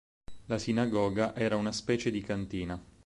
[0.47, 2.83] La sinagoga era una specie di cantina.